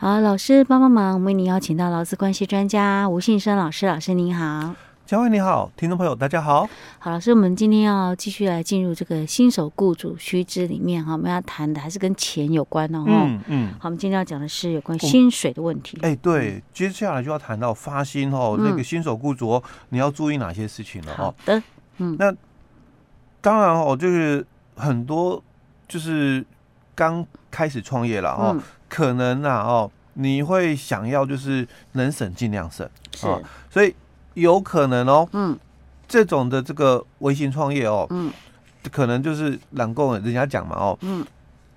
[0.00, 4.72] 好，老师帮帮忙，为您邀请到劳资关系专家吴信生老师，老师您好。
[5.04, 6.68] 嘉惠你好，听众朋友大家好。
[7.00, 13.02] 好，老师，我们今天要继续来进入这个新手雇主须知里面哈，我们要谈的还是跟钱有关哦。
[13.08, 13.72] 嗯嗯。
[13.80, 15.98] 好，我们今天要讲的是有关薪水的问题。
[16.02, 21.16] 哎、欸，对，接下来就要谈到发薪哦，嗯、那个新手雇主哦，你要注意哪些事情了哦？
[21.16, 21.60] 好的，
[21.96, 22.32] 嗯，那
[23.40, 24.46] 当然哦，就是
[24.76, 25.42] 很多
[25.88, 26.46] 就是
[26.98, 32.84] 刚开始创业了哦，嗯、可能啊哦，你会想要就是能省尽量省，
[33.22, 33.38] 啊，
[33.70, 33.94] 所以。
[34.34, 35.58] 有可能哦，嗯，
[36.06, 38.30] 这种的这个微型创业哦，嗯，
[38.92, 41.26] 可能就是懒工人家讲嘛哦，嗯，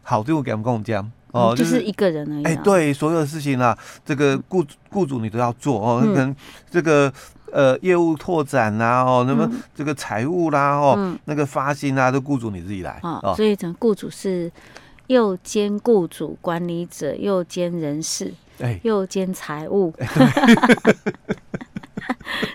[0.04, 2.44] 好就给我们共讲哦，就是一个人而已。
[2.44, 6.36] 哎，对，所有的事情啊，这个雇雇主你都要做哦，可能
[6.70, 7.12] 这个
[7.52, 13.34] 呃业务拓展呐哦，那么这个财务啦哦，那个发薪啊，都雇主你自己来哦。
[13.36, 14.52] 所以整个雇主是
[15.08, 19.94] 又兼雇主管理者，又兼人事，哎，又兼财务。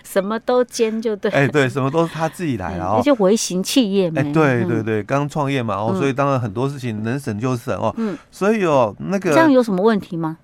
[0.03, 10.37] 什么都兼就对，哎，对，什么都是他自己来了哦，就微型企业嘛，哎，对对对，刚创业嘛哦，所以当然很多事情能省就省哦，嗯，所以哦，那个这样有什么问题吗？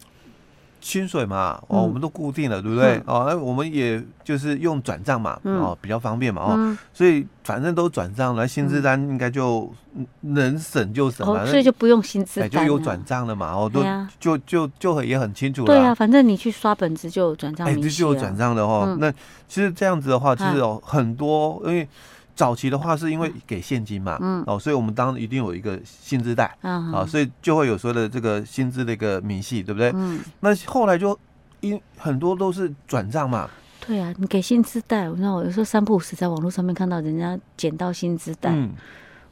[0.84, 3.02] 薪水嘛，哦，我们都固定了，对不对？
[3.06, 9.73] 哦，那我们也就是用转账嘛，哦，比较方便嘛，哦，所以反正都转账了，薪资单应该就
[10.20, 13.81] 能省就省，所以就不用薪资单，就有转账了嘛，哦，都
[14.20, 15.67] 就就就也很清楚了。
[15.67, 18.98] 对啊，反正你去刷本子就有转账，哎，这就有转账的哦。
[19.00, 19.09] 那
[19.48, 21.88] 其实这样子的话，就是有很多，因为。
[22.36, 29.92] 早期的话是因为给现金嘛，嗯，哦，所以我们当然一定有一个薪资袋，啊，所以就会有所谓的这个薪资的一个明细，对不对？
[29.94, 31.17] 嗯，那后来就
[31.59, 33.50] 因很多都是转账嘛。
[33.86, 38.72] 对啊，你给薪资袋，我知道我有时候三不五时在网络上面看到人家捡到薪资袋，嗯，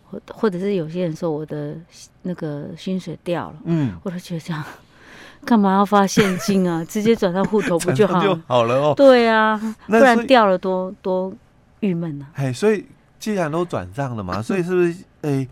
[0.10, 1.76] 或或者是有些人说我的
[2.22, 4.64] 那个薪水掉了，嗯，我都觉得这样
[5.44, 6.86] 干嘛要发现金啊？
[6.86, 8.94] 直接转到户头不就好 就好了哦？
[8.96, 9.58] 对啊，
[9.88, 11.34] 不然掉了多多。
[11.82, 12.88] 郁闷呢，哎，所以
[13.20, 15.48] 既然都转账了嘛，所以是不是哎，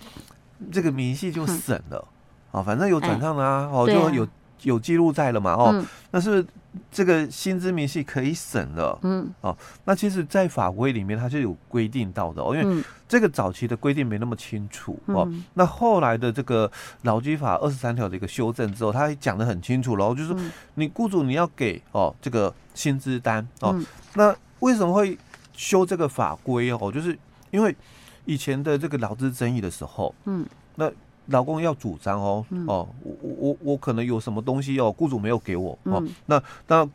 [0.72, 2.08] 这个明细就省了。
[2.52, 2.64] 啊？
[2.64, 4.28] 反正有转账的啊，哦，就有
[4.64, 6.44] 有记录在了嘛，哦，那是
[6.92, 8.98] 这个薪资明细可以省了？
[9.04, 9.56] 嗯，哦，
[9.86, 15.32] 那其实，在法规里面它是有规定到的哦，因为这个早期的规定没那么清楚哦。
[15.54, 16.70] 那后来的这个
[17.04, 20.36] 劳基法二十三条的一个修正之后，它讲的很清楚了，就是
[20.74, 23.80] 你雇主你要给哦这个薪资单哦，
[24.16, 25.18] 那为什么会？
[25.60, 27.18] 修这个法规哦，就是
[27.52, 27.76] 因为
[28.24, 30.90] 以前的这个劳资争议的时候，嗯，那
[31.26, 36.90] 劳工要主张哦，嗯、哦，我我我可能有什么东西哦，雇主没有给我哦，嗯、那那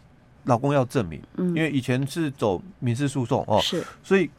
[0.45, 4.31] 劳工要证明，嗯，因为以前是走民事诉讼哦，是，所以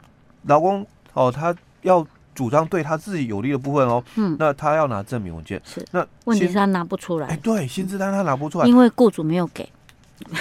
[0.47, 0.83] 劳工
[1.13, 2.03] 哦，他要
[2.33, 9.69] 主张对他自己有利的部分哦，嗯，那他要拿证明文件，是，那问题是他拿不出来，哎，对，薪资单他拿不出来，因为雇主没有给，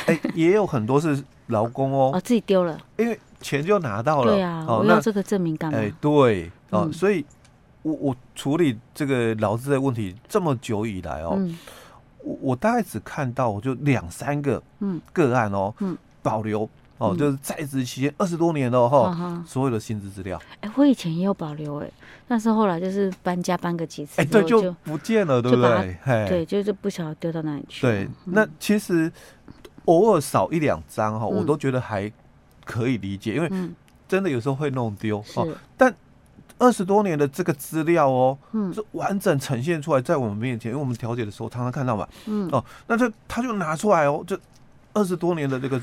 [0.06, 3.20] 哎，也有很多是劳工哦，哦，自己丢了，因为。
[3.44, 5.76] 钱就拿到了，对啊，我要这个证明干嘛？
[5.78, 7.22] 哎，对哦，所以，
[7.82, 11.38] 我我处理这个劳资的问题这么久以来哦，
[12.20, 16.66] 我我大概只看到我就两三个嗯个案哦，嗯保留
[16.96, 20.40] 哦，就是在职期间二十多年了哈，所有的薪资资料。
[20.62, 21.90] 哎，我以前也有保留哎，
[22.26, 25.98] 但是后来就是搬家搬个几次，哎，对，就不见了，对不对？
[26.26, 27.82] 对，就是不晓得丢到哪里去。
[27.82, 29.12] 对，那其实
[29.84, 32.10] 偶尔少一两张哈，我都觉得还。
[32.64, 33.50] 可以理解，因为
[34.08, 35.48] 真的有时候会弄丢哦。
[35.76, 35.94] 但
[36.58, 38.38] 二十多年的这个资料哦，
[38.72, 42.08] 是完整呈现出来在我们面前，因为我们调解的时候常常看到嘛。
[42.26, 44.38] 嗯哦，那这他就拿出来哦，这
[44.92, 45.80] 二十多年的这个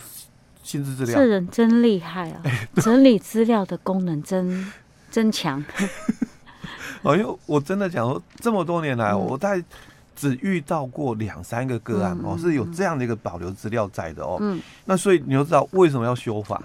[0.63, 2.41] 薪资资料，这人真厉害啊！
[2.75, 4.71] 整理资料的功能真
[5.09, 5.63] 真强。
[7.03, 9.63] 哦，因为我真的讲说，这么多年来，我在。
[10.21, 14.37] 只遇到过两三个个案哦，是有这样的一个保留资料在的哦。
[14.39, 16.61] 嗯，那所以你就知道为什么要修法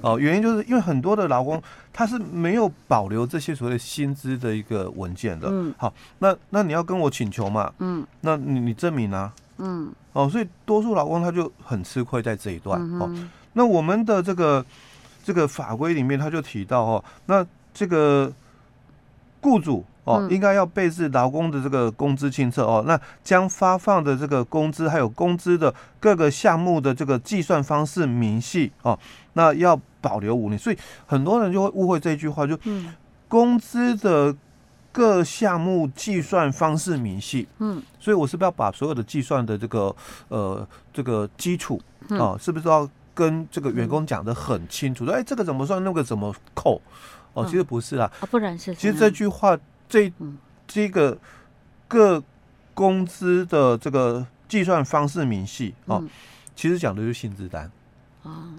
[0.00, 1.62] 哦，原因就是因为很多的劳工
[1.92, 5.46] 他是没有保留这些所谓的薪资的一个文件的。
[5.52, 7.72] 嗯，好，那那你要跟我请求嘛？
[7.78, 9.32] 嗯，那你你证明啊？
[9.58, 13.08] 嗯，哦，所以多数劳工他就很吃亏在这一段哦。
[13.52, 14.66] 那我们的这个
[15.22, 18.32] 这个法规里面他就提到哦，那这个
[19.40, 19.84] 雇主。
[20.04, 28.98] 哦，应该要备置劳工的这个工资清册哦，那将发放的这个工资还有工资的各个项目的这个计算方式明细哦，
[29.34, 32.58] 那要保留五年，所以很多人就会误会这句话，就
[33.28, 34.34] 工资的
[34.90, 39.94] 各项目计算方式明细，嗯，所以我是不是要把所有的计算的这个
[40.28, 41.78] 呃这个基础
[42.18, 45.04] 啊，是不是要跟这个员工讲得很清楚？
[45.04, 46.80] 说哎，这个怎么算，那个怎么扣？
[47.34, 49.58] 哦，其实不是啊，不然是其实这句话。
[49.92, 50.12] 这
[50.68, 51.18] 这个
[51.88, 52.22] 各
[52.74, 56.08] 工资的这个计算方式明细哦，嗯、
[56.54, 57.68] 其实讲的就是薪资单
[58.22, 58.54] 啊。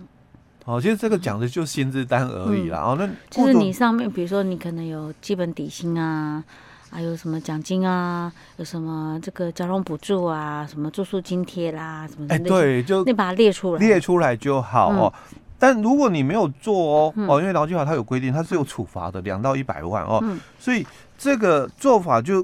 [0.66, 2.80] 哦，其实这个讲的就是薪资单而已啦。
[2.80, 6.44] 嗯、哦，那就是你上面，比如说你可能有基本底薪啊，
[6.90, 15.14] 还有什么奖金啊，有什么这个交通补助啊，什么住宿津贴啦，什么哎，对，就你把它列出来，列出来就好哦。
[15.32, 20.20] 嗯、但如果你没有做哦，嗯、哦，因为劳基法它有规定，它是有处罚的，两到一百万哦。
[20.24, 20.84] 嗯、所以
[21.16, 22.44] 这个做法就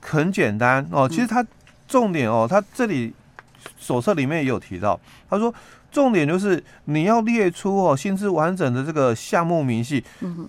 [0.00, 1.08] 很简单哦。
[1.08, 1.46] 其实它
[1.86, 3.14] 重点哦，它这里
[3.78, 4.98] 手册里面也有提到，
[5.30, 5.54] 他说。
[5.92, 10.46] 重点就是你要列出哦，薪资完整的这个项目明细，嗯，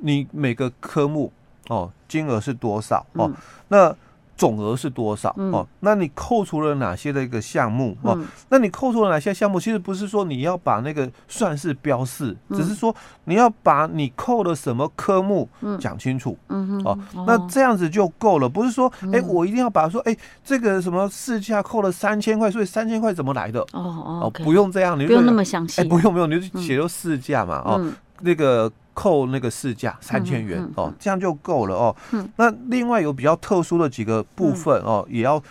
[0.00, 1.30] 你每个科目
[1.68, 3.30] 哦，金额是多少哦？
[3.68, 3.94] 那
[4.42, 5.32] 总额是多少？
[5.52, 5.64] 哦？
[5.78, 7.96] 那你扣除了哪些的一个项目？
[8.02, 8.18] 哦？
[8.48, 9.60] 那你扣除了哪些项目？
[9.60, 12.92] 其实不是说你要把那个算式标示，只是说
[13.26, 15.48] 你要把你扣了什么科目
[15.78, 23.60] 讲清楚，嗯哦，那这样子就够了，不是说哎，我一定要把说哎，这个什么市价扣了三千块，所以三千块怎么来的？
[23.72, 27.80] 哦哦，不用这样，你不用那么详细，哎，不用不用，你就写就市价嘛，哦，
[28.22, 28.68] 那个。
[28.94, 31.96] 扣那个市价三千元哦，这样就够了哦。
[32.36, 35.42] 那另外有比较特殊的几个部分哦，也要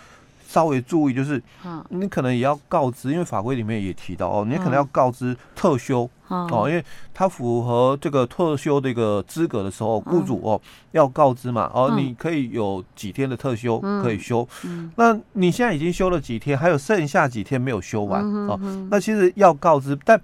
[0.46, 1.42] 稍微注意，就是
[1.88, 6.84] 你可能也要告知，因为法规里面也提到哦，你可能要告知特休哦，因为
[7.14, 10.60] 它符合这个特休的一个资格的时候，雇主哦
[10.92, 14.46] 要告知嘛哦，你可以有几天的特休可以休。
[14.96, 18.60] 那你现在已经休了几天，还有剩下几天没有休完哦，
[18.90, 20.20] 那其实要告知，但。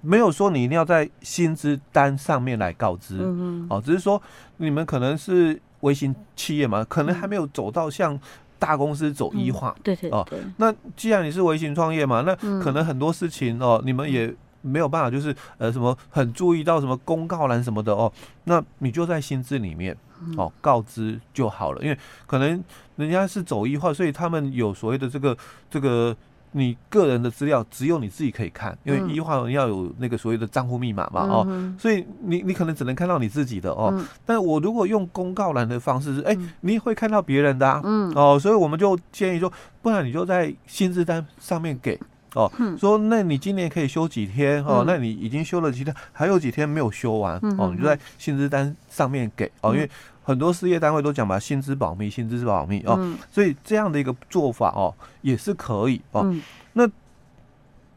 [0.00, 4.20] 没有说你一定要在薪资单上面来告知，嗯、哦，只是说
[4.58, 8.18] 你们可能是微型企业嘛，可能还没有走到像
[8.58, 10.26] 大公司走一化，对对哦。
[10.58, 18.12] 那既然你是微型创业嘛，那可能很多事情哦，你们也没有办法，就是呃什么很注意到什么公告栏什么的哦，
[18.44, 19.96] 那你就在薪资里面
[20.36, 22.62] 哦告知就好了，因为可能
[22.96, 25.36] 人家是走一化，所以他们有所谓的这个
[25.68, 26.16] 这个。
[26.52, 33.92] 你个人的资料只有你自己可以看，因为医患要有那个所谓的账户密码嘛，哦，所以你你可能只能看到你自己的哦。
[34.24, 37.80] 但我如果用公告栏的方式是，哎，你也会看到别人的啊，
[38.14, 39.52] 哦，所以我们就建议说，
[39.82, 41.98] 不然你就在薪资单上面给
[42.34, 49.90] 哦，说那你今年可以休几天哦，那你已经休了几天，还有几天没有休完哦，你就在薪资单上面给哦，因为。
[50.28, 54.92] 很多事业单位都讲嘛，薪资保密，薪资是保密哦，嗯、所以这样的一个做法哦，
[55.22, 56.20] 也是可以哦。
[56.22, 56.42] 嗯、
[56.74, 56.86] 那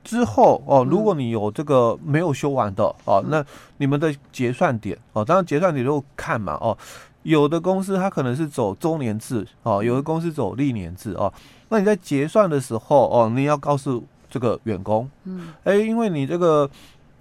[0.01, 3.45] 之后哦，如果你有这个没有休完的哦，嗯、那
[3.79, 6.77] 你们的结算点哦，当然结算点就看嘛哦，
[7.23, 11.33] 有的公司它可能是走周年制哦，有的公司走历年制哦，
[11.67, 14.01] 那你在结算的时候哦，你要告诉
[14.31, 16.67] 这个员工，嗯，哎，因为你这个。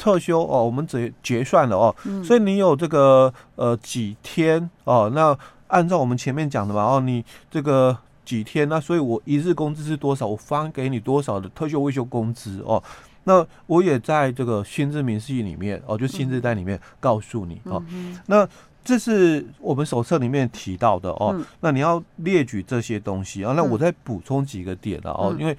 [0.02, 12.82] 特休哦，我们结结算了哦，嗯、所以你有这个呃几天哦，那按照我们前面讲的嘛哦，你这个几天，那所以我一日工资是多少，我发给你多少的特休未休工资哦，
[13.24, 18.48] 那我也在这个薪资明细里面哦，就薪资单里面告诉你哦，嗯、那
[18.82, 25.54] 这是我们手册里面提到的哦，嗯、那你要列举这些东西啊，那我再补充几个点了哦，嗯、因为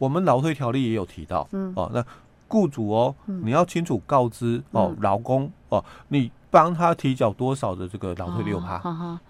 [0.00, 2.04] 我们劳退条例也有提到，嗯哦那。
[2.52, 8.76] 雇主哦，你要清楚告知哦，劳工哦，你帮他提缴多少的这个劳退六趴，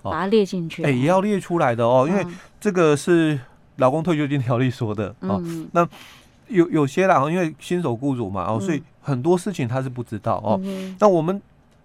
[0.00, 2.26] 把它列进去，哎，也要列出来的哦，因为
[2.58, 3.38] 这个是
[3.76, 5.38] 劳工退休金条例说的哦。
[5.72, 5.86] 那
[6.48, 10.58] 有有些啦，因为新手雇主嘛哦，所以很多事情他是不知道哦。
[10.98, 11.42] 那我们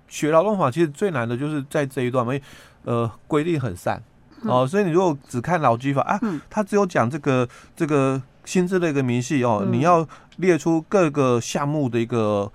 [0.08, 2.46] 学劳动法其实最难的就是在这一段嘛，因为
[2.86, 4.02] 呃规定很散
[4.44, 6.18] 哦，所以你如果只看劳基法啊，
[6.50, 7.46] 他只有讲这个
[7.76, 8.22] 这个。
[8.46, 12.52] 薪资的一个明细哦，你要列出各个项目的一个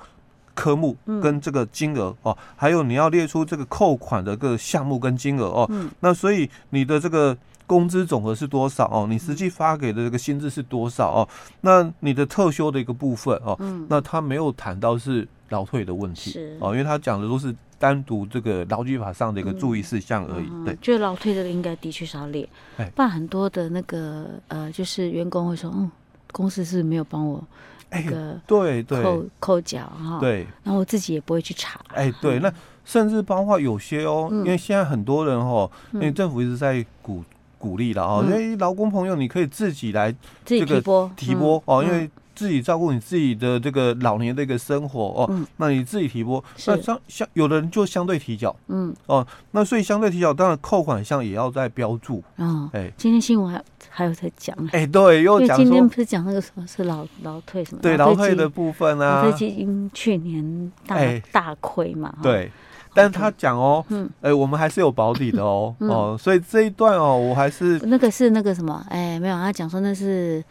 [0.54, 5.70] 科目跟这个金额哦，还有你要列出这个扣款的个项目跟金额哦。
[6.00, 9.06] 那所以你的这个工资总额是多少哦？
[9.08, 11.28] 你实际发给的这个薪资是多少哦？
[11.62, 17.54] 那你的特休的一个部分哦，那他没有谈到是劳退的问题哦，因为他讲的都是。
[17.80, 20.66] 单独这个劳基法上的一个注意事项而已。
[20.66, 22.46] 对，觉得劳退这个应该的确是要列，
[22.94, 25.90] 不然很多的那个呃，就是员工会说，嗯，
[26.30, 27.42] 公司是没有帮我
[27.90, 31.80] 那个对对扣扣缴哈，对，然后我自己也不会去查。
[31.94, 32.52] 哎，对，那
[32.84, 37.24] 甚至包括有些哦，嗯、因为现在很多人哦，因为政府一直在鼓
[37.56, 40.14] 鼓励了哦，因为劳工朋友你可以自己来
[40.44, 42.10] 这个提拨提拨哦，因为。
[42.40, 48.96] 自己照顾你自己的这个老年的一个生活哦，嗯、那你自己提拨，那相相有的人就相对提缴，嗯。
[49.04, 52.24] 哦，那所以相对提缴，当然扣款项也要在标注。
[52.36, 57.82] 哦，哎，今天新闻还还有在讲，哎，对，又讲今天不是讲那个什么是老老退什么？
[57.82, 62.50] 对，老退的部分啊，劳退基金去年大、哎、大亏嘛，对。
[62.92, 70.42] 但是他讲哦，嗯，哎，我们还是有保底的哦，哦，所以这一段哦，我还是那个是那个什么，哎，没有，他讲说那是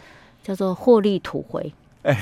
[0.44, 1.74] 叫做获利吐回。
[2.04, 2.18] 哎，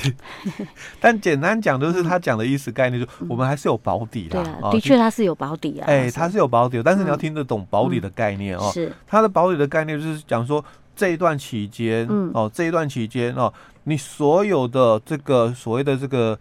[0.99, 4.43] 但简单讲就是他讲的意思概念，就我们还是有保底的。
[4.43, 5.85] 对啊，的确他是有保底啊。
[5.87, 8.71] 哎，他是有保底，但是你要听得懂保底的概念哦。
[8.73, 10.63] 是，他的保底的概念就是讲说
[10.95, 16.37] 这一段期间，哦，这一段期间哦，你所有的这个所谓的这个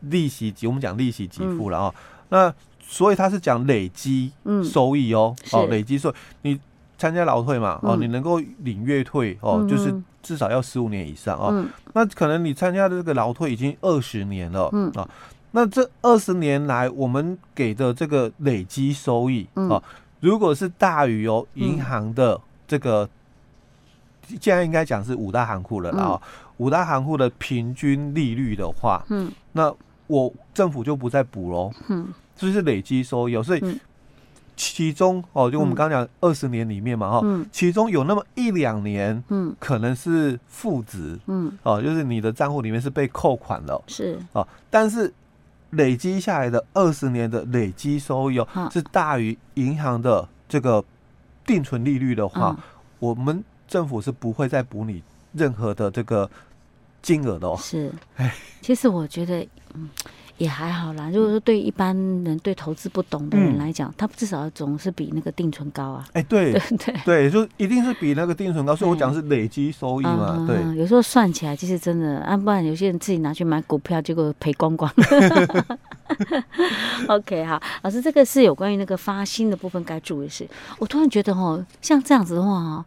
[0.00, 1.94] 利息给我们讲利息给付了啊。
[2.30, 4.32] 那所以他是讲累积
[4.64, 6.60] 收益哦，哦，累积收益，你
[7.00, 9.92] 参加劳退嘛，哦，你能够领月退哦，就是。
[10.22, 14.90] 至少要十五年以上哦，嗯、那可能你参加的这个劳退已经二十年了，嗯。
[14.90, 15.08] 啊，
[15.52, 19.82] 那这二十年来我们给的这个累积收益，嗯、啊，
[20.20, 22.38] 如果是大于哦银行的
[22.68, 23.08] 这个，
[24.38, 26.20] 现在应该讲是五大行库了啦，嗯、
[26.58, 29.74] 五大行库的平均利率的话，嗯，那
[30.06, 33.80] 我政府就不再补喽，嗯，这是累积收益，所以。
[34.60, 44.18] 嗯其中哦，就我们刚刚讲二十年里面嘛，哈、嗯，其中有那么一两年，嗯，可能是负值，嗯，哦，就是你的账户里面是被扣款了，是。
[44.34, 45.10] 哦，但是
[45.70, 50.84] 累积下来的二十年的累积收益哦，是大于银行的这个
[51.46, 52.62] 定存利率的话，嗯、
[52.98, 55.02] 我们政府是不会再补你
[55.32, 56.30] 任何的这个
[57.00, 57.56] 金额的哦。
[57.58, 59.88] 是，哎，其实我觉得，嗯。
[60.40, 61.10] 也还好啦。
[61.12, 61.94] 如果说对一般
[62.24, 66.06] 人对投资不懂的人来讲，嗯、他至少总是比那个定存高啊。
[66.14, 68.74] 哎、欸，对 对对，对，就一定是比那个定存高。
[68.74, 70.42] 所以我讲是累积收益嘛。
[70.48, 74.90] 对，有时候算起来其实真的，啊，不然有些人自己拿去买股票，结果赔光光。
[77.06, 80.48] OK，好，老师，这个是有关于那个发薪的部分该注意的事。
[80.78, 82.84] 我突然觉得哦，像这样子的话哈，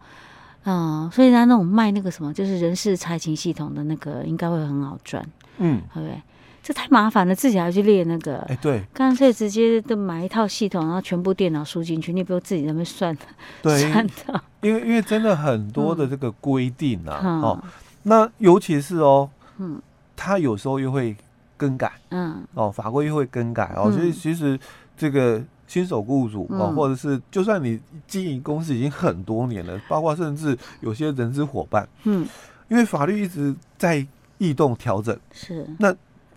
[0.65, 5.23] 嗯，所以他那种卖那个什么，就是人事财情系统的那个，应该会很好赚。
[5.59, 6.19] 嗯，对不对？
[6.63, 8.37] 这太麻烦了，自己还要去列那个。
[8.47, 13.15] 哎，对，干脆直接都买一套系统，然后全部电脑输进去，你不用自己在那边算。
[13.61, 14.41] 对， 算的。
[14.61, 17.63] 因为因为真的很多的这个规定啊，哦，
[18.03, 19.81] 那尤其是哦，嗯，
[20.15, 21.13] 他有时候又会
[21.57, 24.57] 更改，嗯，哦，法规又会更改哦，所以其实
[24.95, 27.77] 这个新手雇主哦，或者是就算你
[28.07, 32.25] 经营公司已经很多年了，包括甚至有些人资伙伴，嗯，
[32.69, 35.93] 因为法律一直在异动调整，是那。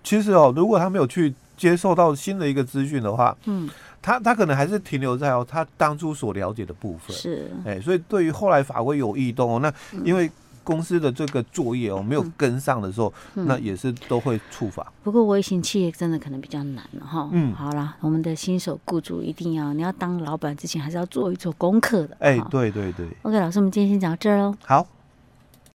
[0.07, 3.69] 其实哦，如果他没有去接受到新的一个资讯的话，嗯，
[4.01, 9.73] 他他可能还是停留在哦他当初所了解的部分，是，哎，所以对于后来法规有异动哦，那
[10.05, 10.31] 因为
[10.63, 14.93] 公司的这个作业哦没有跟上的时候，嗯、那也是都会触法。
[15.03, 17.29] 不过微型企业真的可能比较难了哈。
[17.33, 22.17] 嗯，好啦，我们的新手雇主一定要，你要当老板之前还是要做一做功课的。
[22.21, 23.09] 哎，对对对。
[23.23, 24.55] OK，老师，我们今天先讲到这儿喽。
[24.63, 24.87] 好。